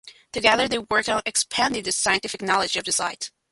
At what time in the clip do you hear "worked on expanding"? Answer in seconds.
0.79-1.83